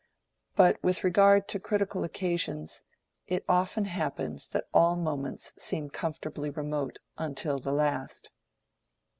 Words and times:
But 0.55 0.81
with 0.83 1.03
regard 1.03 1.47
to 1.49 1.59
critical 1.59 2.03
occasions, 2.03 2.81
it 3.27 3.45
often 3.47 3.85
happens 3.85 4.47
that 4.47 4.65
all 4.73 4.95
moments 4.95 5.53
seem 5.61 5.91
comfortably 5.91 6.49
remote 6.49 6.97
until 7.19 7.59
the 7.59 7.71
last. 7.71 8.31